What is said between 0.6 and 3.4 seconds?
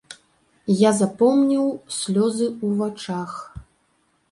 Я запомніў слёзы ў вачах.